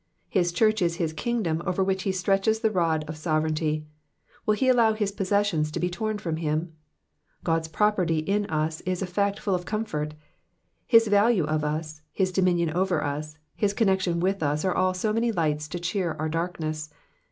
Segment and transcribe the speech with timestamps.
[0.29, 3.85] His church is his kingdom, over which he stretches the rod of sovereignty;
[4.47, 6.73] will he allow his possessions to be torn from him?
[7.43, 10.15] God's property in us is a fact full of comfort:
[10.87, 12.01] his value of us.
[12.11, 16.13] his dominion over us, his connection with us are all so many lights to cheer
[16.17, 16.89] our darkness.